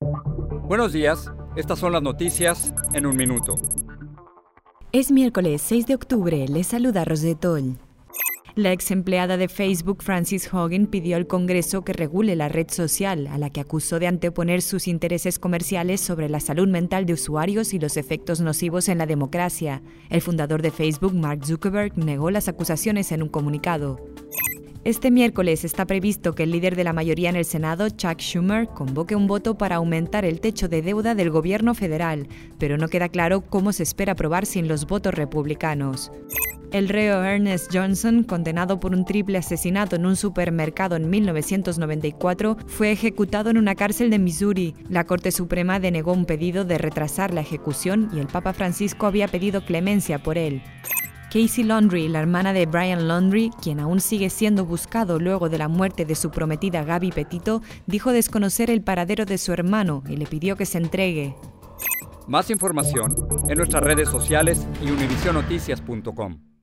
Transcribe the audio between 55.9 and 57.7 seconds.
de su prometida Gaby Petito,